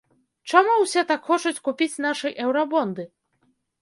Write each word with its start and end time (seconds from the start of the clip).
Чаму 0.53 0.77
ўсе 0.83 1.03
так 1.11 1.29
хочуць 1.29 1.63
купіць 1.67 2.01
нашы 2.07 2.35
еўрабонды? 2.47 3.03